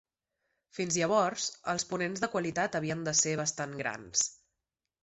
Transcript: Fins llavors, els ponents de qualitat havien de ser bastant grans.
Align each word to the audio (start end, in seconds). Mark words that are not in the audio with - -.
Fins 0.77 0.97
llavors, 1.01 1.45
els 1.75 1.85
ponents 1.91 2.25
de 2.25 2.31
qualitat 2.37 2.79
havien 2.81 3.07
de 3.11 3.15
ser 3.25 3.39
bastant 3.45 3.79
grans. 3.85 4.31